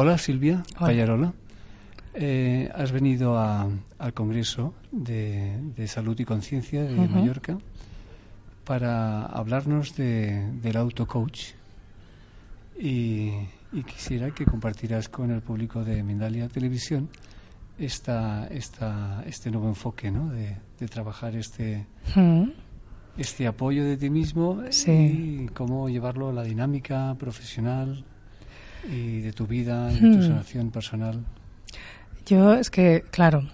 [0.00, 1.32] Hola Silvia Pallarola.
[2.14, 7.58] Eh, has venido al Congreso de, Salud y Conciencia de Mallorca
[8.62, 11.46] para hablarnos de, del auto-coach
[12.78, 13.32] y,
[13.86, 17.08] quisiera que compartieras con el público de Mindalia Televisión
[17.76, 20.30] esta, esta, este nuevo enfoque ¿no?
[20.30, 21.86] de, trabajar este,
[23.16, 28.04] este apoyo de ti mismo y cómo llevarlo a la dinámica profesional
[28.86, 31.24] y de tu vida y de tu sanación personal.
[32.26, 33.48] Yo es que, claro,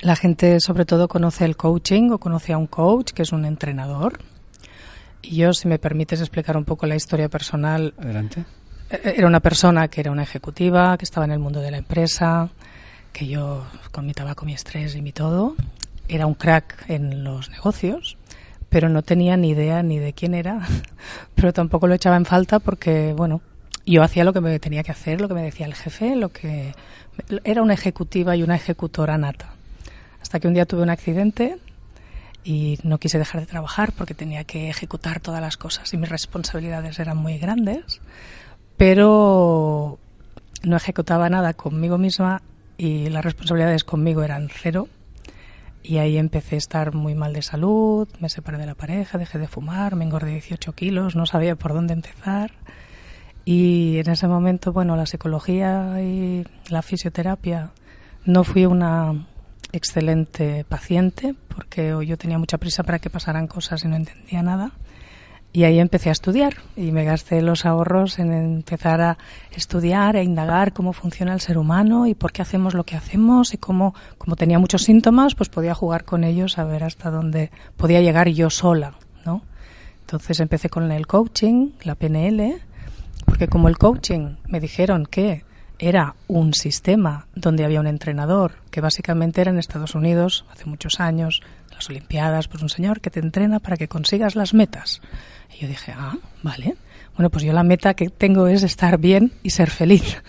[0.00, 3.44] la gente sobre todo conoce el coaching o conoce a un coach, que es un
[3.44, 4.18] entrenador.
[5.22, 7.94] Y yo, si me permites explicar un poco la historia personal.
[7.98, 8.44] Adelante.
[8.90, 11.70] Eh, eh, era una persona que era una ejecutiva, que estaba en el mundo de
[11.70, 12.50] la empresa,
[13.12, 15.54] que yo con mi tabaco, mi estrés y mi todo,
[16.08, 18.18] era un crack en los negocios,
[18.68, 20.66] pero no tenía ni idea ni de quién era,
[21.34, 23.40] pero tampoco lo echaba en falta porque, bueno,
[23.86, 26.30] yo hacía lo que me tenía que hacer, lo que me decía el jefe, lo
[26.30, 26.74] que
[27.44, 29.54] era una ejecutiva y una ejecutora nata.
[30.22, 31.58] Hasta que un día tuve un accidente
[32.44, 36.08] y no quise dejar de trabajar porque tenía que ejecutar todas las cosas y mis
[36.08, 38.00] responsabilidades eran muy grandes,
[38.76, 39.98] pero
[40.62, 42.42] no ejecutaba nada conmigo misma
[42.76, 44.88] y las responsabilidades conmigo eran cero.
[45.82, 49.38] Y ahí empecé a estar muy mal de salud, me separé de la pareja, dejé
[49.38, 52.52] de fumar, me engordé 18 kilos, no sabía por dónde empezar.
[53.44, 57.70] Y en ese momento, bueno, la psicología y la fisioterapia
[58.24, 59.26] no fui una
[59.72, 64.72] excelente paciente porque yo tenía mucha prisa para que pasaran cosas y no entendía nada.
[65.52, 69.18] Y ahí empecé a estudiar y me gasté los ahorros en empezar a
[69.52, 73.54] estudiar e indagar cómo funciona el ser humano y por qué hacemos lo que hacemos
[73.54, 77.52] y cómo, como tenía muchos síntomas, pues podía jugar con ellos a ver hasta dónde
[77.76, 78.94] podía llegar yo sola,
[79.24, 79.42] ¿no?
[80.00, 82.60] Entonces empecé con el coaching, la PNL,
[83.24, 85.44] porque como el coaching me dijeron que
[85.78, 91.00] era un sistema donde había un entrenador, que básicamente era en Estados Unidos, hace muchos
[91.00, 91.42] años,
[91.72, 95.00] las Olimpiadas, pues un señor que te entrena para que consigas las metas.
[95.52, 96.76] Y yo dije, ah, vale.
[97.16, 100.22] Bueno, pues yo la meta que tengo es estar bien y ser feliz.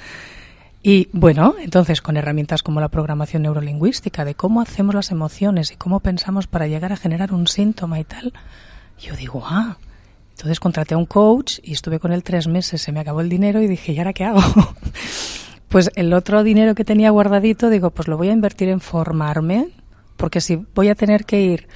[0.84, 5.78] Y bueno, entonces con herramientas como la programación neurolingüística, de cómo hacemos las emociones y
[5.78, 8.34] cómo pensamos para llegar a generar un síntoma y tal,
[9.00, 9.78] yo digo, ah,
[10.36, 13.30] entonces contraté a un coach y estuve con él tres meses, se me acabó el
[13.30, 14.42] dinero y dije, ¿y ahora qué hago?
[15.70, 19.70] pues el otro dinero que tenía guardadito, digo, pues lo voy a invertir en formarme,
[20.18, 21.70] porque si voy a tener que ir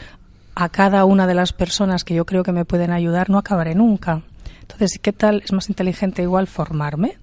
[0.56, 3.76] a cada una de las personas que yo creo que me pueden ayudar, no acabaré
[3.76, 4.24] nunca.
[4.62, 5.42] Entonces, ¿qué tal?
[5.46, 7.18] Es más inteligente igual formarme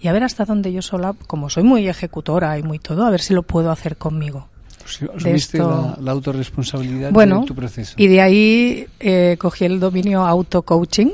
[0.00, 3.10] y a ver hasta dónde yo sola, como soy muy ejecutora y muy todo, a
[3.10, 4.50] ver si lo puedo hacer conmigo.
[4.84, 7.94] Pues la, autorresponsabilidad de tu proceso.
[7.96, 11.08] Y de ahí eh, cogí el dominio auto-coaching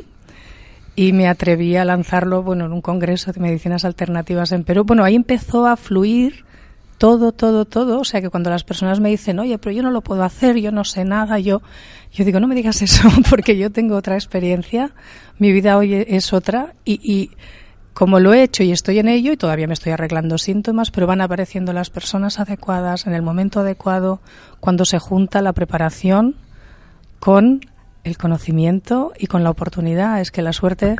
[0.96, 4.82] y me atreví a lanzarlo bueno, en un congreso de medicinas alternativas en Perú.
[4.84, 6.44] Bueno, ahí empezó a fluir
[6.98, 8.00] todo, todo, todo.
[8.00, 10.56] O sea que cuando las personas me dicen, oye, pero yo no lo puedo hacer,
[10.56, 11.62] yo no sé nada, yo,
[12.12, 14.90] yo digo, no me digas eso, porque yo tengo otra experiencia,
[15.38, 17.30] mi vida hoy es otra y, y
[17.94, 21.06] como lo he hecho y estoy en ello y todavía me estoy arreglando síntomas, pero
[21.06, 24.20] van apareciendo las personas adecuadas en el momento adecuado
[24.60, 26.36] cuando se junta la preparación
[27.18, 27.60] con
[28.04, 30.20] el conocimiento y con la oportunidad.
[30.20, 30.96] Es que la suerte,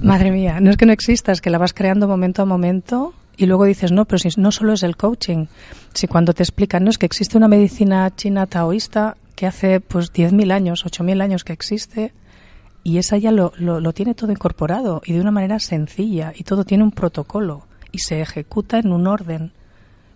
[0.00, 3.12] madre mía, no es que no exista, es que la vas creando momento a momento
[3.36, 5.46] y luego dices, no, pero si no solo es el coaching,
[5.92, 10.12] si cuando te explican, no, es que existe una medicina china taoísta que hace pues
[10.12, 12.12] 10.000 años, 8.000 años que existe
[12.86, 16.64] y esa ya lo, lo, tiene todo incorporado y de una manera sencilla y todo
[16.64, 19.50] tiene un protocolo y se ejecuta en un orden.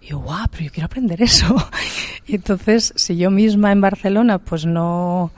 [0.01, 1.57] Y yo, guau, pero yo quiero aprender eso.
[2.29, 5.33] y entonces, si yo misma en Barcelona pues no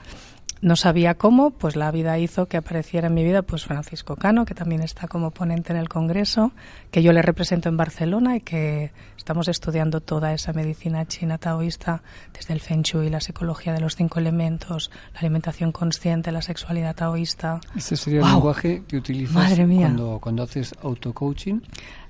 [0.63, 4.45] no sabía cómo, pues la vida hizo que apareciera en mi vida pues Francisco Cano,
[4.45, 6.53] que también está como ponente en el Congreso,
[6.89, 12.01] que yo le represento en Barcelona y que estamos estudiando toda esa medicina china taoísta,
[12.31, 16.95] desde el Feng Shui, la psicología de los cinco elementos, la alimentación consciente, la sexualidad
[16.95, 17.59] taoísta.
[17.75, 21.59] ¿Este sería el lenguaje que utilizas Cuando, cuando haces auto-coaching?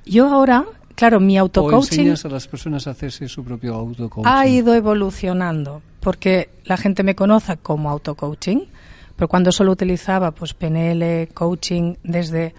[0.06, 1.76] Yo ahora Claro, mi autocoaching.
[1.76, 4.32] ¿O enseñas a las personas a hacerse su propio autocoaching?
[4.32, 8.68] Ha ido evolucionando, porque la gente me conoce como autocoaching,
[9.16, 12.54] pero cuando solo utilizaba pues PNL, coaching, desde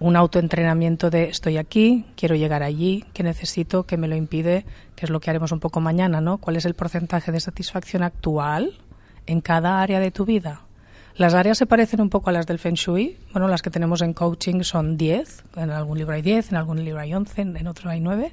[0.00, 4.64] un autoentrenamiento de estoy aquí, quiero llegar allí, que necesito, que me lo impide,
[4.94, 6.38] que es lo que haremos un poco mañana, ¿no?
[6.38, 8.78] ¿Cuál es el porcentaje de satisfacción actual
[9.26, 10.62] en cada área de tu vida?
[11.18, 13.18] Las áreas se parecen un poco a las del Feng Shui.
[13.32, 15.46] Bueno, las que tenemos en coaching son 10.
[15.56, 18.32] En algún libro hay 10, en algún libro hay 11, en otro hay 9.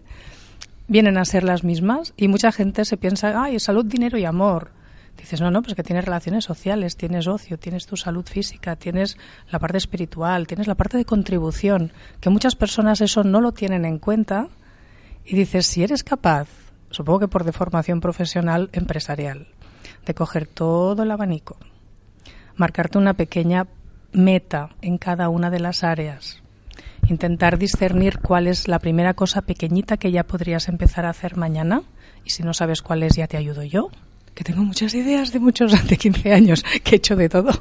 [0.88, 4.70] Vienen a ser las mismas y mucha gente se piensa, ay, salud, dinero y amor.
[5.18, 9.18] Dices, no, no, pues que tienes relaciones sociales, tienes ocio, tienes tu salud física, tienes
[9.50, 13.86] la parte espiritual, tienes la parte de contribución, que muchas personas eso no lo tienen
[13.86, 14.50] en cuenta.
[15.26, 16.50] Y dices, si eres capaz,
[16.92, 19.48] supongo que por deformación profesional empresarial,
[20.06, 21.58] de coger todo el abanico,
[22.56, 23.68] marcarte una pequeña
[24.12, 26.42] meta en cada una de las áreas,
[27.08, 31.84] intentar discernir cuál es la primera cosa pequeñita que ya podrías empezar a hacer mañana.
[32.24, 33.90] Y si no sabes cuál es ya te ayudo yo,
[34.34, 37.52] que tengo muchas ideas de muchos de 15 años que he hecho de todo.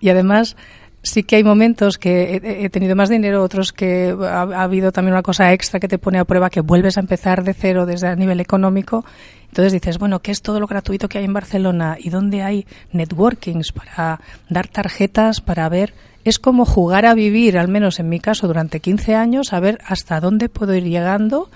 [0.00, 0.56] Y además
[1.04, 5.12] sí que hay momentos que he, tenido más dinero, otros que ha, ha, habido también
[5.12, 8.08] una cosa extra que te pone a prueba, que vuelves a empezar de cero desde
[8.08, 9.04] a nivel económico.
[9.48, 11.96] Entonces dices, bueno, ¿qué es todo lo gratuito que hay en Barcelona?
[12.00, 15.94] ¿Y dónde hay networkings para dar tarjetas, para ver?
[16.24, 19.78] Es como jugar a vivir, al menos en mi caso, durante 15 años, a ver
[19.86, 21.50] hasta dónde puedo ir llegando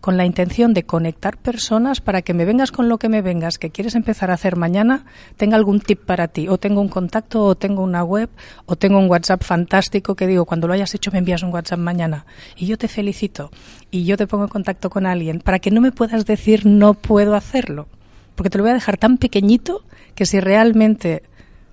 [0.00, 3.58] con la intención de conectar personas para que me vengas con lo que me vengas,
[3.58, 5.04] que quieres empezar a hacer mañana,
[5.36, 8.30] tenga algún tip para ti, o tengo un contacto, o tengo una web,
[8.66, 11.78] o tengo un WhatsApp fantástico que digo, cuando lo hayas hecho me envías un WhatsApp
[11.78, 12.24] mañana
[12.56, 13.50] y yo te felicito.
[13.90, 16.94] Y yo te pongo en contacto con alguien para que no me puedas decir no
[16.94, 17.88] puedo hacerlo,
[18.36, 21.22] porque te lo voy a dejar tan pequeñito que si realmente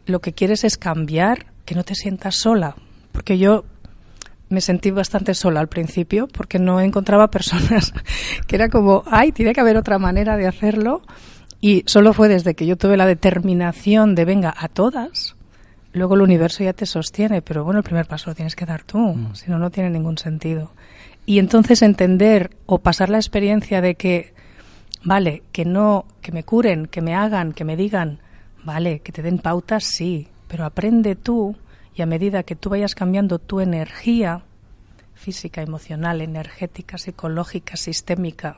[0.05, 2.75] lo que quieres es cambiar, que no te sientas sola,
[3.11, 3.65] porque yo
[4.49, 7.93] me sentí bastante sola al principio porque no encontraba personas
[8.47, 11.01] que era como, ay, tiene que haber otra manera de hacerlo.
[11.59, 15.35] Y solo fue desde que yo tuve la determinación de venga a todas,
[15.91, 18.83] luego el universo ya te sostiene, pero bueno, el primer paso lo tienes que dar
[18.83, 19.35] tú, mm.
[19.35, 20.71] si no, no tiene ningún sentido.
[21.25, 24.33] Y entonces entender o pasar la experiencia de que,
[25.03, 28.19] vale, que no, que me curen, que me hagan, que me digan,
[28.63, 31.55] vale, que te den pautas, sí, pero aprende tú
[31.97, 34.43] y a medida que tú vayas cambiando tu energía
[35.15, 38.57] física, emocional, energética, psicológica, sistémica,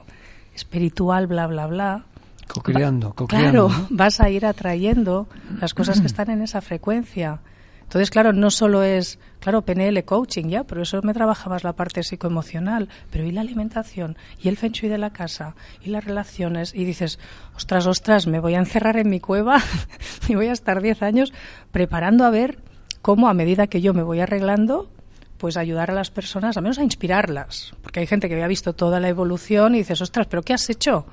[0.54, 2.06] espiritual, bla, bla, bla,
[2.48, 5.28] Co-creando, Claro, vas a ir atrayendo
[5.62, 7.42] las cosas que están en esa frecuencia.
[7.84, 11.74] Entonces, claro, no solo es, claro, PNL coaching, ya, pero eso me trabaja más la
[11.74, 16.06] parte psicoemocional, pero y la alimentación, y el feng shui de la casa, y las
[16.06, 17.20] relaciones, y dices,
[17.56, 19.62] ostras, ostras, me voy a encerrar en mi cueva
[20.28, 21.34] y voy a estar 10 años
[21.72, 22.58] preparando a ver
[23.02, 24.90] cómo a medida que yo me voy arreglando,
[25.38, 27.74] pues ayudar a las personas, al menos a inspirarlas.
[27.82, 30.70] Porque hay gente que había visto toda la evolución y dices, ostras, ¿pero qué has
[30.70, 31.06] hecho?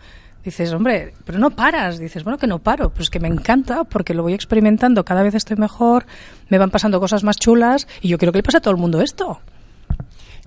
[0.44, 1.98] Dices, hombre, pero no paras.
[1.98, 2.90] Dices, bueno, que no paro.
[2.90, 6.06] Pues que me encanta porque lo voy experimentando, cada vez estoy mejor,
[6.48, 8.80] me van pasando cosas más chulas y yo quiero que le pase a todo el
[8.80, 9.40] mundo esto.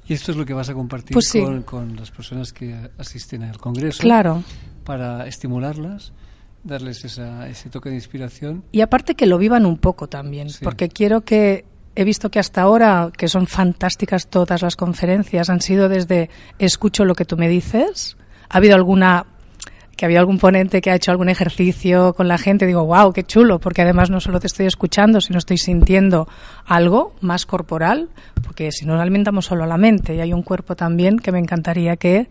[0.08, 1.32] Y esto es lo que vas a compartir pues
[1.66, 4.02] con, las personas que asisten al Congreso.
[4.02, 4.44] Claro.
[4.84, 6.14] Para estimularlas
[6.64, 8.64] darles ese toque de inspiración.
[8.72, 11.66] Y aparte que lo vivan un poco también, porque quiero que
[11.96, 17.06] he visto que hasta ahora, que son fantásticas todas las conferencias, han sido desde escucho
[17.06, 18.18] lo que tú me dices.
[18.50, 19.26] Ha habido alguna
[20.00, 23.26] que había algún ponente que ha hecho algún ejercicio con la gente, digo, wow, qué
[23.26, 26.26] chulo, porque además no solo te estoy escuchando, sino estoy sintiendo
[26.66, 28.08] algo más corporal,
[28.42, 31.98] porque si no alimentamos solo la mente y hay un cuerpo también que me encantaría
[31.98, 32.30] que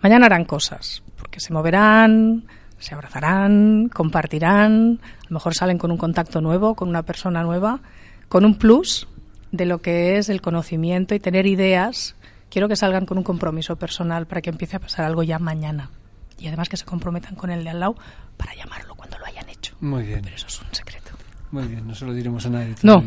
[0.00, 2.46] mañana harán cosas, porque se moverán,
[2.80, 7.80] se abrazarán, compartirán, a lo mejor salen con un contacto nuevo, con una persona nueva,
[8.28, 9.06] con un plus
[9.52, 12.16] de lo que es el conocimiento y tener ideas.
[12.48, 15.90] Quiero que salgan con un compromiso personal para que empiece a pasar algo ya mañana.
[16.38, 17.96] Y además que se comprometan con el de al lado
[18.36, 19.74] para llamarlo cuando lo hayan hecho.
[19.80, 20.22] Muy bien.
[20.22, 21.10] Pero eso es un secreto.
[21.50, 22.74] Muy bien, no se lo diremos a nadie.
[22.82, 23.04] No.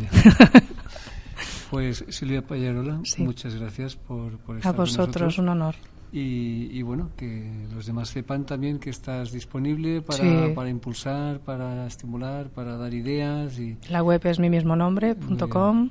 [1.70, 5.74] pues Silvia Payarola, muchas gracias por, por estar A vosotros, un honor.
[6.16, 12.50] Y, bueno, que los demás sepan también que estás disponible para, para impulsar, para estimular,
[12.50, 13.58] para dar ideas.
[13.58, 13.76] Y...
[13.88, 15.90] La web es mi mismo nombre, punto com,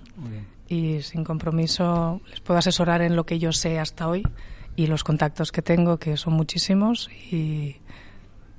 [0.69, 4.23] y sin compromiso les puedo asesorar en lo que yo sé hasta hoy
[4.77, 7.75] y los contactos que tengo, que son muchísimos, y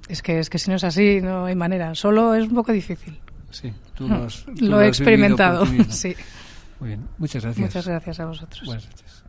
[0.09, 2.73] es que, es que si no es así no hay manera, solo es un poco
[2.73, 3.19] difícil.
[3.51, 6.15] Sí, tú lo, has, lo, he experimentado, sí.
[6.79, 7.67] Muy bien, muchas gracias.
[7.67, 8.67] Muchas gracias a vosotros.
[8.67, 9.25] Buenas noches.